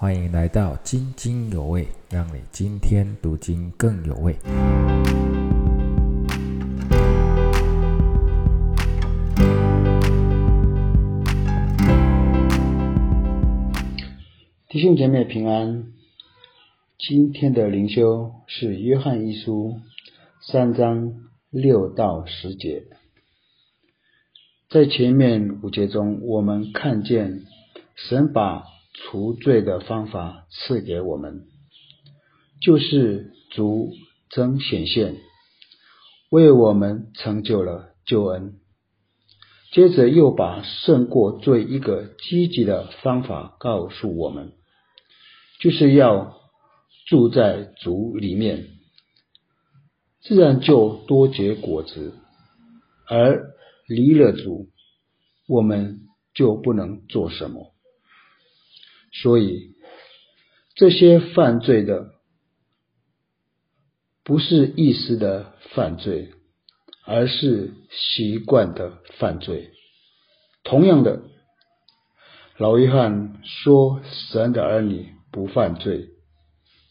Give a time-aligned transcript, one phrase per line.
[0.00, 4.32] 欢迎来到津津有味，让你今天读经更有味。
[14.68, 15.92] 弟兄姐妹平安，
[16.96, 19.80] 今天的灵修是约翰一书
[20.40, 21.12] 三章
[21.50, 22.84] 六到十节。
[24.70, 27.42] 在前面五节中，我们看见
[27.96, 28.62] 神把
[29.04, 31.46] 除罪的方法赐给我们，
[32.60, 33.92] 就是主
[34.28, 35.16] 真显现，
[36.30, 38.54] 为我们成就了救恩。
[39.70, 44.52] 接着又把胜过罪一个积极的方法告诉我们，
[45.60, 46.38] 就是要
[47.06, 48.68] 住在主里面，
[50.22, 52.12] 自然就多结果子；
[53.06, 53.54] 而
[53.86, 54.68] 离了主，
[55.46, 56.00] 我们
[56.34, 57.74] 就不能做什么。
[59.12, 59.74] 所以，
[60.74, 62.10] 这些犯罪的
[64.22, 66.32] 不是一时的犯罪，
[67.04, 69.70] 而是习惯的犯罪。
[70.62, 71.22] 同样的，
[72.58, 76.10] 老约翰说神的儿女不犯罪，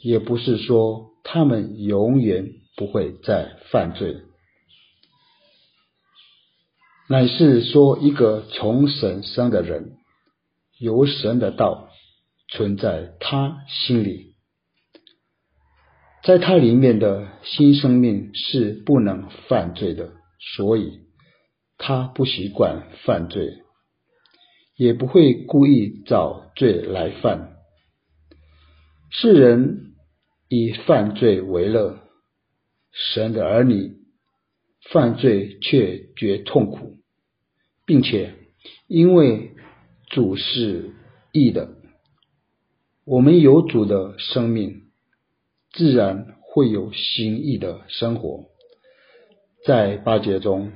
[0.00, 4.22] 也不是说他们永远不会再犯罪，
[7.08, 9.96] 乃是说一个从神生的人，
[10.78, 11.90] 由神的道。
[12.48, 14.34] 存在他心里，
[16.22, 20.12] 在他里面的新生命是不能犯罪的，
[20.56, 21.00] 所以
[21.78, 23.62] 他不习惯犯罪，
[24.76, 27.56] 也不会故意找罪来犯。
[29.10, 29.94] 世人
[30.48, 31.98] 以犯罪为乐，
[32.92, 33.96] 神的儿女
[34.90, 36.98] 犯罪却觉痛苦，
[37.86, 38.34] 并且
[38.86, 39.52] 因为
[40.10, 40.92] 主是
[41.32, 41.83] 义的。
[43.06, 44.84] 我们有主的生命，
[45.72, 48.46] 自然会有心意的生活。
[49.66, 50.72] 在八节中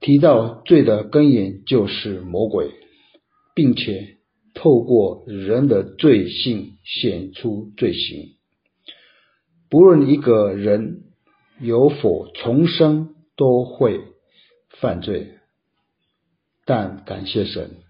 [0.00, 2.70] 提到罪的根源就是魔鬼，
[3.54, 4.18] 并且
[4.52, 8.36] 透过人的罪性显出罪行。
[9.70, 11.04] 不论一个人
[11.60, 14.00] 有否重生，都会
[14.68, 15.38] 犯罪。
[16.66, 17.83] 但感谢神。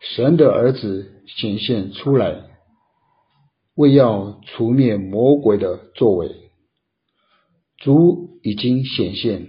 [0.00, 2.44] 神的儿子显现出来，
[3.74, 6.30] 为要除灭魔鬼的作为。
[7.78, 9.46] 主已经显现，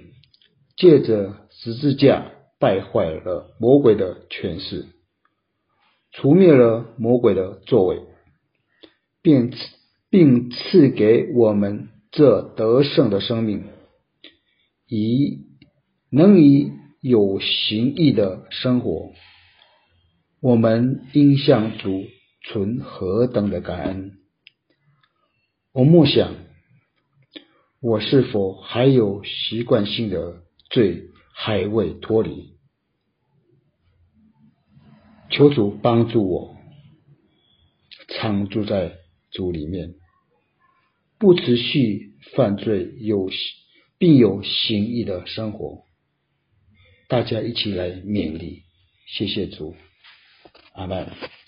[0.75, 4.85] 借着十字架败坏了魔鬼的权势，
[6.11, 8.01] 除灭了魔鬼的作为，
[9.21, 9.57] 并赐
[10.09, 13.65] 并赐给我们这得胜的生命，
[14.87, 15.45] 以
[16.11, 16.71] 能以
[17.01, 19.11] 有形意的生活。
[20.41, 22.05] 我们应向主
[22.47, 24.19] 存何等的感恩？
[25.73, 26.33] 我默想，
[27.81, 32.57] 我是否还有习惯性的罪还未脱离？
[35.29, 36.55] 求主帮助我，
[38.07, 38.93] 常住在
[39.31, 39.93] 主里面，
[41.17, 43.29] 不持续犯罪，有
[43.97, 45.83] 并有行义的生活。
[47.09, 48.63] 大家一起来勉励，
[49.05, 49.75] 谢谢主。
[50.79, 51.38] 阿门。